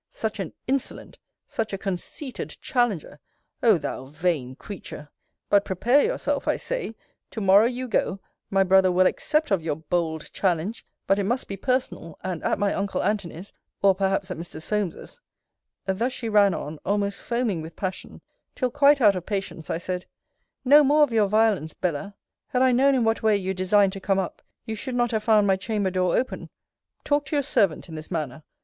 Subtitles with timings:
[0.09, 3.19] such an insolent, such a conceited challenger!
[3.61, 5.09] O thou vain creature!
[5.47, 6.95] But prepare yourself, I say
[7.29, 8.19] to morrow you go
[8.49, 12.57] my brother will accept of your bold challenge; but it must be personal; and at
[12.57, 13.53] my uncle Antony's
[13.83, 14.59] or perhaps at Mr.
[14.59, 15.21] Solmes's
[15.85, 18.21] Thus she ran on, almost foaming with passion;
[18.55, 20.07] till, quite out of patience, I said,
[20.65, 22.15] No more of your violence, Bella
[22.47, 25.21] Had I known in what way you designed to come up, you should not have
[25.21, 26.49] found my chamber door open
[27.03, 28.41] talk to your servant in this manner.